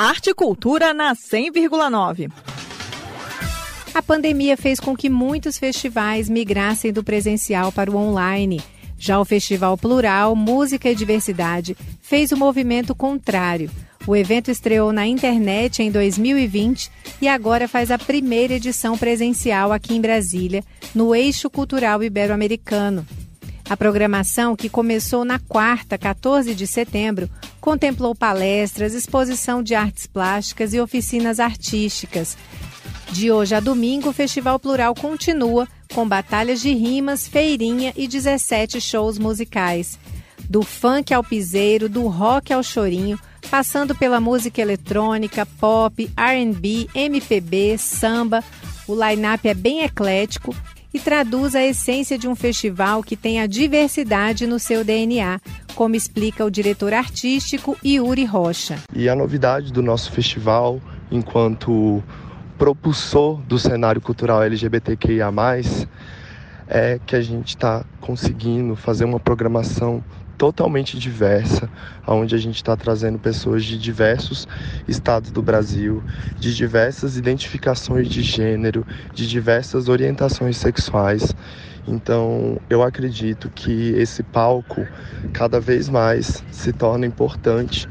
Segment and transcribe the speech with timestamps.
[0.00, 2.30] Arte e Cultura na 100,9.
[3.92, 8.62] A pandemia fez com que muitos festivais migrassem do presencial para o online.
[8.96, 13.68] Já o Festival Plural, Música e Diversidade fez o movimento contrário.
[14.06, 19.96] O evento estreou na internet em 2020 e agora faz a primeira edição presencial aqui
[19.96, 20.62] em Brasília,
[20.94, 23.04] no Eixo Cultural Ibero-Americano.
[23.68, 27.28] A programação, que começou na quarta, 14 de setembro,
[27.60, 32.34] contemplou palestras, exposição de artes plásticas e oficinas artísticas.
[33.12, 38.80] De hoje a domingo, o Festival Plural continua com batalhas de rimas, feirinha e 17
[38.80, 39.98] shows musicais.
[40.48, 47.76] Do funk ao piseiro, do rock ao chorinho, passando pela música eletrônica, pop, RB, MPB,
[47.76, 48.42] samba.
[48.86, 50.56] O line-up é bem eclético
[50.92, 55.40] e traduz a essência de um festival que tem a diversidade no seu DNA,
[55.74, 58.78] como explica o diretor artístico Yuri Rocha.
[58.94, 62.02] E a novidade do nosso festival, enquanto
[62.56, 65.30] propulsor do cenário cultural LGBTQIA,
[66.68, 70.04] é que a gente está conseguindo fazer uma programação
[70.36, 71.68] totalmente diversa,
[72.06, 74.46] onde a gente está trazendo pessoas de diversos
[74.86, 76.02] estados do Brasil,
[76.38, 81.34] de diversas identificações de gênero, de diversas orientações sexuais.
[81.88, 84.86] Então, eu acredito que esse palco
[85.32, 87.88] cada vez mais se torna importante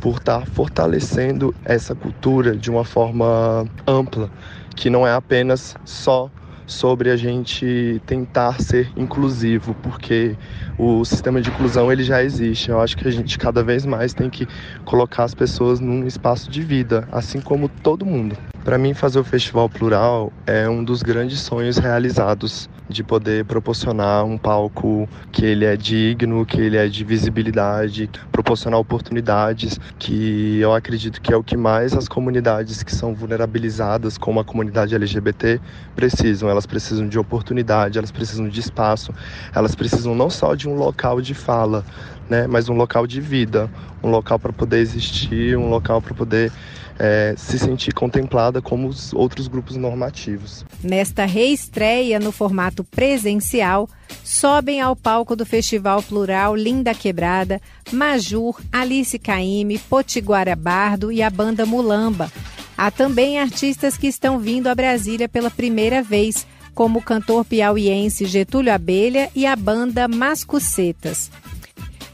[0.00, 4.30] por estar tá fortalecendo essa cultura de uma forma ampla,
[4.74, 6.30] que não é apenas só
[6.66, 10.36] sobre a gente tentar ser inclusivo, porque
[10.78, 12.70] o sistema de inclusão ele já existe.
[12.70, 14.46] Eu acho que a gente cada vez mais tem que
[14.84, 18.36] colocar as pessoas num espaço de vida, assim como todo mundo.
[18.64, 24.24] Para mim, fazer o Festival Plural é um dos grandes sonhos realizados de poder proporcionar
[24.24, 30.72] um palco que ele é digno, que ele é de visibilidade, proporcionar oportunidades, que eu
[30.72, 35.60] acredito que é o que mais as comunidades que são vulnerabilizadas, como a comunidade LGBT,
[35.94, 36.48] precisam.
[36.54, 39.12] Elas precisam de oportunidade, elas precisam de espaço,
[39.54, 41.84] elas precisam não só de um local de fala,
[42.28, 43.70] né, mas um local de vida,
[44.02, 46.52] um local para poder existir, um local para poder
[46.98, 50.64] é, se sentir contemplada como os outros grupos normativos.
[50.82, 53.88] Nesta reestreia no formato presencial,
[54.22, 57.60] sobem ao palco do Festival Plural Linda Quebrada,
[57.92, 62.30] Majur, Alice Caime, Potiguara Bardo e a banda Mulamba.
[62.76, 68.26] Há também artistas que estão vindo a Brasília pela primeira vez, como o cantor piauiense
[68.26, 71.30] Getúlio Abelha e a banda Mascucetas.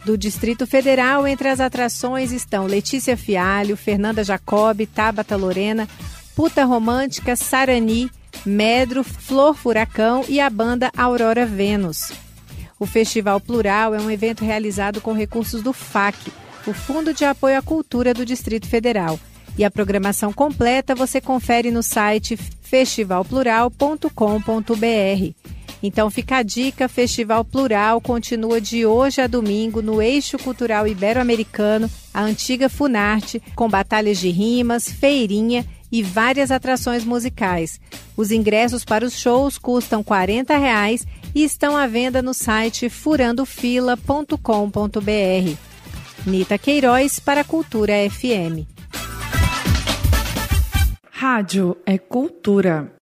[0.04, 5.88] Do Distrito Federal, entre as atrações estão Letícia Fialho, Fernanda Jacob, Tabata Lorena,
[6.34, 8.10] Puta Romântica, Sarani,
[8.44, 12.12] Medro, Flor Furacão e a banda Aurora Vênus.
[12.78, 16.32] O Festival Plural é um evento realizado com recursos do FAC,
[16.66, 19.20] o Fundo de Apoio à Cultura do Distrito Federal.
[19.60, 25.34] E a programação completa você confere no site festivalplural.com.br.
[25.82, 31.90] Então fica a dica, Festival Plural continua de hoje a domingo no Eixo Cultural Ibero-Americano,
[32.14, 37.78] a antiga Funarte, com batalhas de rimas, feirinha e várias atrações musicais.
[38.16, 45.56] Os ingressos para os shows custam 40 reais e estão à venda no site furandofila.com.br.
[46.26, 48.79] Nita Queiroz para a Cultura FM.
[51.22, 52.90] Rádio é cultura.